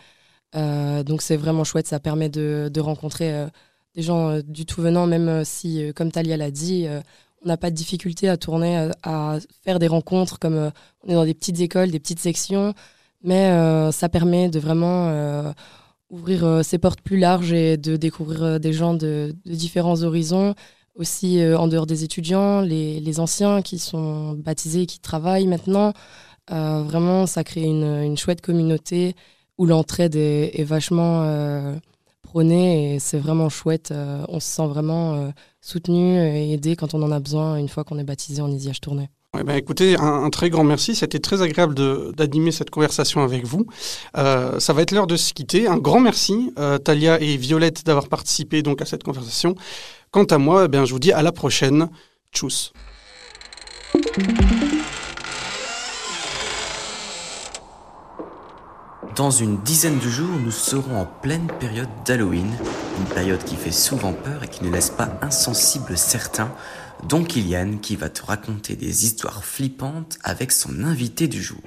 donc 0.55 1.23
c'est 1.23 1.37
vraiment 1.37 1.65
chouette, 1.65 1.87
ça 1.87 2.01
permet 2.01 2.29
de, 2.29 2.71
de 2.73 2.81
rencontrer 2.81 3.47
des 3.95 4.03
gens 4.03 4.41
du 4.41 4.67
tout 4.67 4.83
venant, 4.83 5.07
même 5.07 5.45
si, 5.45 5.93
comme 5.95 6.11
Talia 6.11 6.37
l'a 6.37 6.51
dit, 6.51 6.87
on 7.43 7.49
n'a 7.49 7.57
pas 7.57 7.71
de 7.71 7.77
difficulté 7.77 8.29
à 8.29 8.37
tourner, 8.37 8.91
à 9.03 9.39
faire 9.65 9.79
des 9.79 9.89
rencontres, 9.89 10.39
comme 10.39 10.71
on 11.05 11.11
est 11.11 11.15
dans 11.15 11.25
des 11.25 11.35
petites 11.35 11.61
écoles, 11.61 11.91
des 11.91 12.01
petites 12.01 12.21
sections 12.21 12.75
mais 13.23 13.51
euh, 13.51 13.93
ça 13.93 14.09
permet 14.09 14.49
de 14.49 14.61
vraiment 14.61 15.09
euh, 15.09 15.53
ouvrir 16.11 16.45
euh, 16.45 16.63
ses 16.63 16.79
portes 16.79 17.01
plus 17.01 17.19
larges 17.19 17.53
et 17.53 17.77
de 17.77 17.97
découvrir 17.97 18.61
des 18.61 18.73
gens 18.73 18.95
de, 18.95 19.35
différents 19.45 20.03
horizons, 20.03 20.55
aussi 20.95 21.41
en 21.57 21.69
dehors 21.69 21.87
des 21.87 22.05
étudiants, 22.05 22.61
les, 22.61 23.21
anciens 23.21 23.63
qui 23.63 23.79
sont 23.79 24.33
baptisés 24.33 24.83
et 24.83 24.87
qui 24.87 24.99
travaillent 25.01 25.47
maintenant. 25.47 25.93
vraiment, 26.51 27.27
ça 27.27 27.45
crée 27.45 27.63
une, 27.63 28.17
chouette 28.17 28.41
communauté 28.41 29.15
où 29.59 29.67
l'entraide 29.67 30.17
est, 30.17 30.65
vachement 30.65 31.23
prônée 32.23 32.95
et 32.95 32.99
c'est 32.99 33.19
vraiment 33.19 33.49
chouette. 33.49 33.95
on 34.29 34.41
se 34.41 34.49
sent 34.49 34.67
vraiment 34.67 35.33
soutenu 35.61 36.19
et 36.19 36.53
aidé 36.53 36.75
quand 36.75 36.95
on 36.95 37.03
en 37.05 37.13
a 37.13 37.21
besoin 37.21 37.59
une 37.59 37.69
fois 37.69 37.85
qu'on 37.85 37.99
est 37.99 38.05
baptisé 38.05 38.43
en 38.43 38.51
Isiage 38.51 38.81
Tournée. 38.81 39.09
Ouais, 39.35 39.45
ben 39.45 39.57
écoutez, 39.57 39.95
un, 39.99 40.31
très 40.31 40.49
grand 40.49 40.65
merci. 40.65 40.95
C'était 40.95 41.19
très 41.19 41.43
agréable 41.43 41.75
d'animer 42.15 42.51
cette 42.51 42.71
conversation 42.71 43.23
avec 43.23 43.45
vous. 43.45 43.67
Euh, 44.17 44.59
ça 44.59 44.73
va 44.73 44.81
être 44.81 44.91
l'heure 44.91 45.07
de 45.07 45.17
se 45.17 45.35
quitter. 45.35 45.67
Un 45.69 45.77
grand 45.77 46.01
merci, 46.01 46.51
euh, 46.59 46.79
Talia 46.79 47.21
et 47.21 47.37
Violette, 47.37 47.85
d'avoir 47.85 48.09
participé 48.09 48.63
donc 48.63 48.81
à 48.81 48.87
cette 48.87 49.03
conversation. 49.03 49.55
Quant 50.13 50.25
à 50.25 50.39
moi, 50.39 50.65
eh 50.65 50.69
bien, 50.69 50.87
je 50.87 50.93
vous 50.95 50.99
dis 50.99 51.13
à 51.13 51.21
la 51.21 51.33
prochaine. 51.33 51.91
Tchuss. 52.33 52.73
Dans 59.15 59.31
une 59.31 59.59
dizaine 59.59 59.99
de 59.99 60.09
jours, 60.09 60.39
nous 60.43 60.51
serons 60.51 61.01
en 61.01 61.05
pleine 61.05 61.49
période 61.61 61.89
d'Halloween, 62.07 62.51
une 62.99 63.15
période 63.15 63.43
qui 63.45 63.57
fait 63.57 63.73
souvent 63.73 64.15
peur 64.15 64.45
et 64.45 64.49
qui 64.49 64.65
ne 64.65 64.71
laisse 64.71 64.91
pas 64.91 65.19
insensible 65.21 65.99
certains 65.99 66.51
dont 67.05 67.25
Kylian 67.25 67.79
qui 67.79 67.97
va 67.97 68.09
te 68.09 68.25
raconter 68.25 68.77
des 68.77 69.05
histoires 69.05 69.45
flippantes 69.45 70.19
avec 70.25 70.53
son 70.53 70.85
invité 70.85 71.29
du 71.29 71.43
jour. 71.43 71.61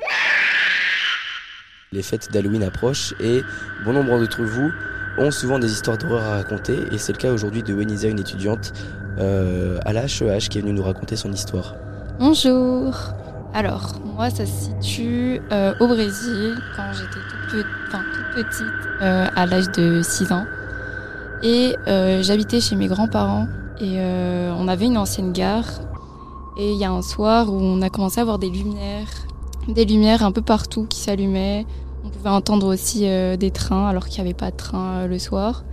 Les 1.91 2.03
fêtes 2.03 2.31
d'Halloween 2.31 2.63
approchent 2.63 3.13
et 3.19 3.41
bon 3.83 3.93
nombre 3.93 4.19
d'entre 4.19 4.43
vous 4.43 4.71
ont 5.17 5.31
souvent 5.31 5.59
des 5.59 5.71
histoires 5.71 5.97
d'horreur 5.97 6.23
à 6.23 6.35
raconter 6.37 6.77
et 6.91 6.97
c'est 6.97 7.11
le 7.11 7.17
cas 7.17 7.31
aujourd'hui 7.31 7.63
de 7.63 7.73
Wenisa, 7.73 8.07
une 8.07 8.19
étudiante 8.19 8.73
euh, 9.17 9.77
à 9.85 9.91
la 9.91 10.05
HEH 10.05 10.47
qui 10.49 10.57
est 10.57 10.61
venue 10.61 10.73
nous 10.73 10.83
raconter 10.83 11.15
son 11.15 11.31
histoire. 11.31 11.75
Bonjour. 12.19 12.95
Alors, 13.53 13.99
moi, 14.05 14.29
ça 14.29 14.45
se 14.45 14.69
situe 14.81 15.41
euh, 15.51 15.73
au 15.79 15.87
Brésil 15.87 16.55
quand 16.75 16.93
j'étais 16.93 17.19
toute, 17.49 17.65
toute, 17.91 18.45
petite, 18.45 18.65
euh, 19.01 19.27
à 19.35 19.45
l'âge 19.45 19.69
de 19.71 20.01
6 20.01 20.31
ans. 20.31 20.45
Et 21.43 21.75
euh, 21.87 22.21
j'habitais 22.21 22.61
chez 22.61 22.75
mes 22.75 22.87
grands-parents 22.87 23.47
et 23.81 23.97
on 24.57 24.67
avait 24.67 24.85
une 24.85 24.97
ancienne 24.97 25.31
gare. 25.31 25.81
Et 26.57 26.73
il 26.73 26.77
y 26.77 26.85
a 26.85 26.91
un 26.91 27.01
soir 27.01 27.51
où 27.51 27.57
on 27.57 27.81
a 27.81 27.89
commencé 27.89 28.19
à 28.19 28.25
voir 28.25 28.37
des 28.37 28.49
lumières, 28.49 29.09
des 29.67 29.85
lumières 29.85 30.23
un 30.23 30.31
peu 30.31 30.41
partout 30.41 30.85
qui 30.85 30.99
s'allumaient. 30.99 31.65
On 32.03 32.09
pouvait 32.09 32.29
entendre 32.29 32.67
aussi 32.67 33.01
des 33.01 33.51
trains 33.51 33.87
alors 33.87 34.07
qu'il 34.07 34.21
n'y 34.21 34.29
avait 34.29 34.37
pas 34.37 34.51
de 34.51 34.57
train 34.57 35.07
le 35.07 35.17
soir. 35.17 35.63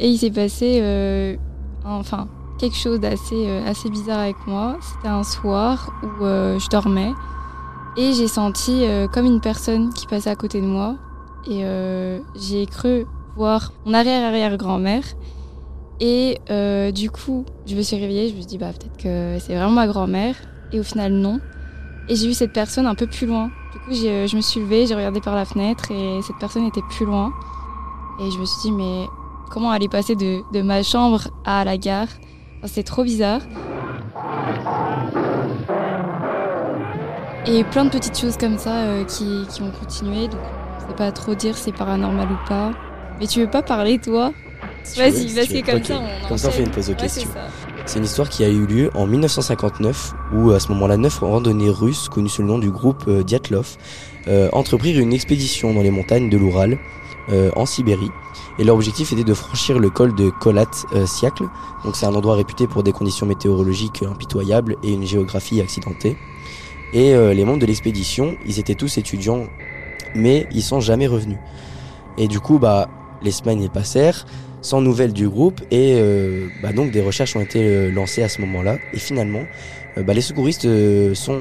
Et 0.00 0.08
il 0.08 0.18
s'est 0.18 0.30
passé, 0.30 1.38
enfin, 1.84 2.28
quelque 2.58 2.76
chose 2.76 3.00
d'assez 3.00 3.46
euh, 3.48 3.66
assez 3.66 3.90
bizarre 3.90 4.20
avec 4.20 4.36
moi. 4.46 4.76
C'était 4.80 5.08
un 5.08 5.22
soir 5.22 5.92
où 6.02 6.24
euh, 6.24 6.58
je 6.58 6.68
dormais 6.68 7.12
et 7.96 8.12
j'ai 8.12 8.28
senti 8.28 8.84
euh, 8.84 9.08
comme 9.08 9.26
une 9.26 9.40
personne 9.40 9.92
qui 9.92 10.06
passait 10.06 10.30
à 10.30 10.36
côté 10.36 10.60
de 10.60 10.66
moi. 10.66 10.96
Et 11.48 11.62
j'ai 12.34 12.66
cru 12.66 13.06
voir 13.36 13.72
mon 13.84 13.94
arrière-arrière-grand-mère. 13.94 15.04
Et 16.00 16.38
du 16.92 17.10
coup, 17.10 17.44
je 17.66 17.74
me 17.74 17.82
suis 17.82 17.96
réveillée, 17.96 18.28
je 18.28 18.34
me 18.34 18.40
suis 18.40 18.46
dit, 18.46 18.58
bah, 18.58 18.70
peut-être 18.72 18.96
que 18.96 19.38
c'est 19.40 19.54
vraiment 19.54 19.70
ma 19.70 19.86
grand-mère. 19.86 20.34
Et 20.72 20.80
au 20.80 20.82
final, 20.82 21.12
non. 21.12 21.40
Et 22.08 22.16
j'ai 22.16 22.28
vu 22.28 22.34
cette 22.34 22.52
personne 22.52 22.86
un 22.86 22.94
peu 22.94 23.06
plus 23.06 23.26
loin. 23.26 23.50
Du 23.72 23.78
coup, 23.80 23.92
je 23.92 24.36
me 24.36 24.40
suis 24.40 24.60
levée, 24.60 24.86
j'ai 24.86 24.94
regardé 24.94 25.20
par 25.20 25.34
la 25.34 25.44
fenêtre 25.44 25.90
et 25.90 26.20
cette 26.22 26.36
personne 26.38 26.64
était 26.64 26.82
plus 26.90 27.06
loin. 27.06 27.32
Et 28.20 28.30
je 28.30 28.38
me 28.38 28.44
suis 28.44 28.60
dit, 28.62 28.72
mais 28.72 29.06
comment 29.50 29.72
elle 29.74 29.82
est 29.82 29.88
passée 29.88 30.14
de, 30.14 30.62
ma 30.62 30.82
chambre 30.82 31.28
à 31.44 31.64
la 31.64 31.76
gare? 31.76 32.08
C'est 32.64 32.82
trop 32.82 33.04
bizarre. 33.04 33.40
Et 37.46 37.62
plein 37.64 37.84
de 37.84 37.90
petites 37.90 38.18
choses 38.18 38.36
comme 38.36 38.58
ça 38.58 38.86
euh, 38.86 39.04
qui, 39.04 39.46
ont 39.62 39.70
continué. 39.70 40.26
Donc, 40.26 40.40
on 40.76 40.88
sait 40.88 40.96
pas 40.96 41.12
trop 41.12 41.34
dire 41.34 41.56
si 41.56 41.64
c'est 41.64 41.72
paranormal 41.76 42.28
ou 42.32 42.48
pas. 42.48 42.72
Mais 43.20 43.26
tu 43.26 43.40
veux 43.40 43.50
pas 43.50 43.62
parler, 43.62 43.98
toi? 43.98 44.32
Vas-y, 44.96 45.62
que 45.62 45.70
comme 45.70 45.84
ça, 45.84 46.00
on 46.00 46.28
Comme 46.28 46.38
ça, 46.38 46.48
on 46.48 46.50
fait 46.52 46.62
une 46.62 46.70
pause 46.70 46.90
aux 46.90 46.94
questions. 46.94 47.28
C'est 47.86 47.98
une 47.98 48.04
histoire 48.04 48.28
qui 48.28 48.44
a 48.44 48.48
eu 48.48 48.66
lieu 48.66 48.90
en 48.94 49.06
1959, 49.06 50.14
où 50.34 50.50
à 50.50 50.60
ce 50.60 50.68
moment-là, 50.72 50.96
neuf 50.96 51.18
randonnées 51.18 51.70
russes, 51.70 52.08
connus 52.08 52.28
sous 52.28 52.42
le 52.42 52.48
nom 52.48 52.58
du 52.58 52.70
groupe 52.70 53.04
euh, 53.08 53.22
Diatlov, 53.22 53.76
euh, 54.28 54.48
entreprirent 54.52 55.00
une 55.00 55.12
expédition 55.12 55.72
dans 55.72 55.82
les 55.82 55.90
montagnes 55.90 56.30
de 56.30 56.36
l'Oural, 56.36 56.78
en 57.56 57.66
Sibérie, 57.66 58.12
et 58.58 58.64
leur 58.64 58.76
objectif 58.76 59.12
était 59.12 59.24
de 59.24 59.34
franchir 59.34 59.78
le 59.78 59.90
col 59.90 60.14
de 60.14 60.30
Kolat 60.30 60.70
euh, 60.94 61.06
Siakle. 61.06 61.48
Donc 61.84 61.96
c'est 61.96 62.06
un 62.06 62.14
endroit 62.14 62.36
réputé 62.36 62.66
pour 62.66 62.82
des 62.82 62.92
conditions 62.92 63.26
météorologiques 63.26 64.02
impitoyables 64.02 64.76
et 64.82 64.92
une 64.92 65.04
géographie 65.04 65.60
accidentée. 65.60 66.16
Et 66.92 67.14
euh, 67.14 67.34
les 67.34 67.44
membres 67.44 67.58
de 67.58 67.66
l'expédition, 67.66 68.36
ils 68.46 68.58
étaient 68.58 68.74
tous 68.74 68.96
étudiants, 68.96 69.46
mais 70.14 70.46
ils 70.52 70.62
sont 70.62 70.80
jamais 70.80 71.06
revenus. 71.06 71.38
Et 72.16 72.28
du 72.28 72.40
coup, 72.40 72.58
bah, 72.58 72.88
les 73.22 73.30
semaines 73.30 73.68
passèrent 73.68 74.24
sans 74.66 74.80
nouvelles 74.80 75.12
du 75.12 75.28
groupe 75.28 75.60
et 75.70 75.94
euh, 75.96 76.48
bah, 76.62 76.72
donc 76.72 76.90
des 76.90 77.00
recherches 77.00 77.36
ont 77.36 77.40
été 77.40 77.90
lancées 77.90 78.22
à 78.22 78.28
ce 78.28 78.40
moment-là. 78.42 78.78
Et 78.92 78.98
finalement, 78.98 79.44
bah, 79.96 80.12
les 80.12 80.20
secouristes 80.20 80.68
sont 81.14 81.40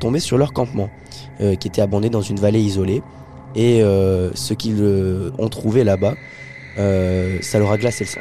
tombés 0.00 0.20
sur 0.20 0.38
leur 0.38 0.52
campement, 0.52 0.90
qui 1.38 1.68
était 1.68 1.82
abandonné 1.82 2.10
dans 2.10 2.22
une 2.22 2.40
vallée 2.40 2.60
isolée. 2.60 3.02
Et 3.54 3.80
ce 3.80 4.54
qu'ils 4.54 4.82
ont 5.38 5.48
trouvé 5.48 5.84
là-bas, 5.84 6.14
euh, 6.78 7.38
ça 7.42 7.58
leur 7.58 7.70
a 7.70 7.78
glacé 7.78 8.04
le 8.04 8.08
sang. 8.08 8.20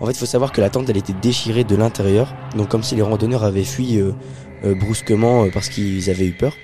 En 0.00 0.06
fait, 0.06 0.12
il 0.12 0.18
faut 0.18 0.26
savoir 0.26 0.52
que 0.52 0.60
la 0.60 0.70
tente, 0.70 0.88
elle 0.88 0.96
était 0.96 1.12
déchirée 1.12 1.64
de 1.64 1.76
l'intérieur, 1.76 2.34
donc 2.56 2.68
comme 2.68 2.82
si 2.82 2.96
les 2.96 3.02
randonneurs 3.02 3.44
avaient 3.44 3.64
fui 3.64 3.98
euh, 3.98 4.12
euh, 4.64 4.74
brusquement 4.74 5.48
parce 5.52 5.68
qu'ils 5.68 6.10
avaient 6.10 6.26
eu 6.26 6.32
peur. 6.32 6.56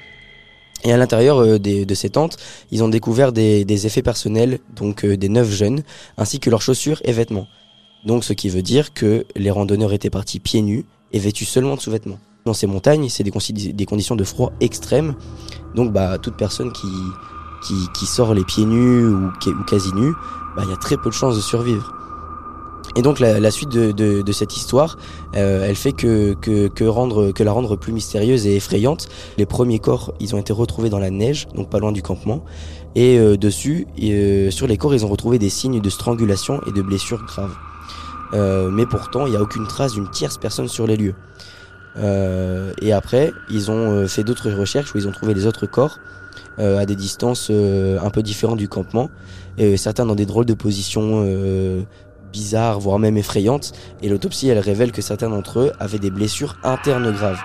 Et 0.84 0.92
à 0.92 0.96
l'intérieur 0.96 1.58
de 1.58 1.94
ces 1.94 2.10
tentes, 2.10 2.36
ils 2.70 2.84
ont 2.84 2.88
découvert 2.88 3.32
des, 3.32 3.86
effets 3.86 4.02
personnels, 4.02 4.60
donc 4.76 5.04
des 5.04 5.28
neuf 5.28 5.50
jeunes, 5.50 5.82
ainsi 6.16 6.38
que 6.38 6.50
leurs 6.50 6.62
chaussures 6.62 7.00
et 7.04 7.12
vêtements. 7.12 7.48
Donc 8.04 8.22
ce 8.24 8.32
qui 8.32 8.48
veut 8.48 8.62
dire 8.62 8.94
que 8.94 9.26
les 9.34 9.50
randonneurs 9.50 9.92
étaient 9.92 10.10
partis 10.10 10.38
pieds 10.38 10.62
nus 10.62 10.84
et 11.12 11.18
vêtus 11.18 11.44
seulement 11.44 11.74
de 11.74 11.80
sous-vêtements. 11.80 12.20
Dans 12.44 12.54
ces 12.54 12.66
montagnes, 12.66 13.08
c'est 13.08 13.24
des, 13.24 13.86
conditions 13.86 14.16
de 14.16 14.24
froid 14.24 14.52
extrêmes, 14.60 15.14
donc 15.74 15.92
bah, 15.92 16.16
toute 16.18 16.36
personne 16.36 16.72
qui, 16.72 18.06
sort 18.06 18.32
les 18.32 18.44
pieds 18.44 18.64
nus 18.64 19.06
ou, 19.06 19.26
ou 19.26 19.64
quasi 19.64 19.92
nus, 19.94 20.12
bah, 20.56 20.62
il 20.64 20.70
y 20.70 20.72
a 20.72 20.76
très 20.76 20.96
peu 20.96 21.10
de 21.10 21.14
chances 21.14 21.36
de 21.36 21.40
survivre. 21.40 21.97
Et 22.96 23.02
donc 23.02 23.20
la, 23.20 23.50
suite 23.50 23.70
de, 23.70 24.32
cette 24.32 24.56
histoire, 24.56 24.98
euh, 25.36 25.66
elle 25.68 25.76
fait 25.76 25.92
que, 25.92 26.34
que, 26.34 26.84
rendre, 26.84 27.32
que 27.32 27.42
la 27.42 27.52
rendre 27.52 27.76
plus 27.76 27.92
mystérieuse 27.92 28.46
et 28.46 28.56
effrayante. 28.56 29.08
Les 29.36 29.46
premiers 29.46 29.78
corps, 29.78 30.14
ils 30.20 30.34
ont 30.34 30.38
été 30.38 30.52
retrouvés 30.52 30.90
dans 30.90 30.98
la 30.98 31.10
neige, 31.10 31.48
donc 31.54 31.70
pas 31.70 31.78
loin 31.78 31.92
du 31.92 32.02
campement. 32.02 32.44
Et 32.94 33.18
euh, 33.18 33.36
dessus, 33.36 33.86
euh, 34.02 34.50
sur 34.50 34.66
les 34.66 34.76
corps, 34.76 34.94
ils 34.94 35.04
ont 35.04 35.08
retrouvé 35.08 35.38
des 35.38 35.50
signes 35.50 35.80
de 35.80 35.90
strangulation 35.90 36.60
et 36.66 36.72
de 36.72 36.82
blessures 36.82 37.24
graves. 37.24 37.54
mais 38.72 38.86
pourtant, 38.86 39.26
il 39.26 39.30
n'y 39.30 39.36
a 39.36 39.42
aucune 39.42 39.66
trace 39.66 39.92
d'une 39.92 40.10
tierce 40.10 40.38
personne 40.38 40.68
sur 40.68 40.86
les 40.86 40.96
lieux. 40.96 41.14
et 42.82 42.92
après, 42.92 43.32
ils 43.50 43.70
ont 43.70 44.08
fait 44.08 44.24
d'autres 44.24 44.50
recherches 44.50 44.94
où 44.94 44.98
ils 44.98 45.08
ont 45.08 45.12
trouvé 45.12 45.34
les 45.34 45.46
autres 45.46 45.66
corps. 45.66 45.98
Euh, 46.58 46.76
à 46.76 46.86
des 46.86 46.96
distances 46.96 47.48
euh, 47.52 48.00
un 48.02 48.10
peu 48.10 48.20
différentes 48.20 48.58
du 48.58 48.66
campement, 48.66 49.10
et 49.58 49.76
certains 49.76 50.04
dans 50.04 50.16
des 50.16 50.26
drôles 50.26 50.44
de 50.44 50.54
positions 50.54 51.22
euh, 51.24 51.82
bizarres, 52.32 52.80
voire 52.80 52.98
même 52.98 53.16
effrayantes. 53.16 53.72
Et 54.02 54.08
l'autopsie, 54.08 54.48
elle 54.48 54.58
révèle 54.58 54.92
que 54.92 55.02
certains 55.02 55.30
d'entre 55.30 55.60
eux 55.60 55.72
avaient 55.78 55.98
des 55.98 56.10
blessures 56.10 56.56
internes 56.62 57.10
graves. 57.12 57.40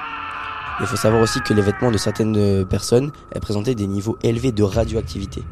Il 0.80 0.86
faut 0.88 0.98
savoir 0.98 1.22
aussi 1.22 1.40
que 1.42 1.54
les 1.54 1.62
vêtements 1.62 1.92
de 1.92 1.98
certaines 1.98 2.66
personnes 2.66 3.12
présentaient 3.42 3.76
des 3.76 3.88
niveaux 3.88 4.18
élevés 4.24 4.52
de 4.52 4.64
radioactivité. 4.64 5.44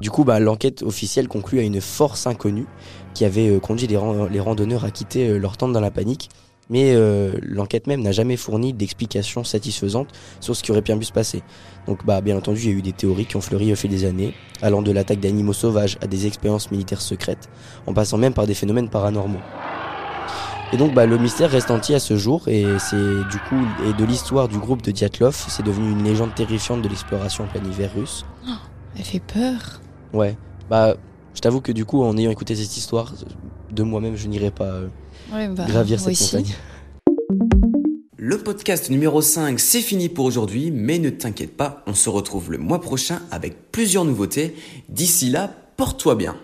Du 0.00 0.10
coup, 0.10 0.24
bah, 0.24 0.40
l'enquête 0.40 0.82
officielle 0.82 1.28
conclut 1.28 1.60
à 1.60 1.62
une 1.62 1.80
force 1.80 2.26
inconnue 2.26 2.66
qui 3.14 3.24
avait 3.24 3.60
conduit 3.60 3.86
les, 3.86 3.98
les, 4.30 4.40
randonneurs 4.40 4.84
à 4.84 4.90
quitter 4.90 5.38
leur 5.38 5.56
tente 5.56 5.72
dans 5.72 5.80
la 5.80 5.90
panique 5.90 6.30
mais 6.72 6.94
euh, 6.94 7.32
l'enquête 7.42 7.86
même 7.86 8.00
n'a 8.00 8.12
jamais 8.12 8.38
fourni 8.38 8.72
d'explication 8.72 9.44
satisfaisante 9.44 10.08
sur 10.40 10.56
ce 10.56 10.62
qui 10.62 10.72
aurait 10.72 10.80
bien 10.80 10.96
pu 10.96 11.04
se 11.04 11.12
passer. 11.12 11.42
Donc 11.86 12.04
bah 12.06 12.22
bien 12.22 12.34
entendu, 12.36 12.60
il 12.62 12.70
y 12.70 12.72
a 12.74 12.76
eu 12.78 12.82
des 12.82 12.92
théories 12.92 13.26
qui 13.26 13.36
ont 13.36 13.42
fleuri 13.42 13.70
au 13.72 13.76
fil 13.76 13.90
des 13.90 14.06
années, 14.06 14.32
allant 14.62 14.80
de 14.80 14.90
l'attaque 14.90 15.20
d'animaux 15.20 15.52
sauvages 15.52 15.98
à 16.00 16.06
des 16.06 16.26
expériences 16.26 16.70
militaires 16.70 17.02
secrètes, 17.02 17.50
en 17.86 17.92
passant 17.92 18.16
même 18.16 18.32
par 18.32 18.46
des 18.46 18.54
phénomènes 18.54 18.88
paranormaux. 18.88 19.42
Et 20.72 20.78
donc 20.78 20.94
bah, 20.94 21.04
le 21.04 21.18
mystère 21.18 21.50
reste 21.50 21.70
entier 21.70 21.96
à 21.96 22.00
ce 22.00 22.16
jour 22.16 22.48
et 22.48 22.64
c'est 22.78 22.96
du 22.96 23.38
coup 23.48 23.60
et 23.86 23.92
de 23.92 24.04
l'histoire 24.06 24.48
du 24.48 24.56
groupe 24.56 24.80
de 24.80 24.90
Diatlov, 24.90 25.36
c'est 25.48 25.62
devenu 25.62 25.90
une 25.90 26.02
légende 26.02 26.34
terrifiante 26.34 26.80
de 26.80 26.88
l'exploration 26.88 27.44
en 27.44 27.48
plein 27.48 27.62
hiver 27.62 27.90
russe. 27.94 28.24
Oh, 28.48 28.52
elle 28.96 29.04
fait 29.04 29.20
peur. 29.20 29.82
Ouais. 30.14 30.38
Bah 30.70 30.94
je 31.34 31.40
t'avoue 31.40 31.60
que 31.60 31.72
du 31.72 31.84
coup 31.84 32.02
en 32.02 32.16
ayant 32.16 32.30
écouté 32.30 32.56
cette 32.56 32.74
histoire, 32.74 33.12
de 33.70 33.82
moi-même 33.82 34.16
je 34.16 34.26
n'irai 34.26 34.50
pas 34.50 34.64
euh, 34.64 34.88
bah, 35.30 35.64
gravir 35.66 36.00
cette 36.00 36.20
montagne. 36.20 36.54
Le 38.16 38.38
podcast 38.38 38.88
numéro 38.88 39.20
5, 39.20 39.58
c'est 39.58 39.80
fini 39.80 40.08
pour 40.08 40.24
aujourd'hui, 40.24 40.70
mais 40.70 40.98
ne 40.98 41.10
t'inquiète 41.10 41.56
pas, 41.56 41.82
on 41.86 41.94
se 41.94 42.08
retrouve 42.08 42.52
le 42.52 42.58
mois 42.58 42.80
prochain 42.80 43.20
avec 43.30 43.72
plusieurs 43.72 44.04
nouveautés. 44.04 44.54
D'ici 44.88 45.28
là, 45.28 45.52
porte-toi 45.76 46.14
bien. 46.14 46.36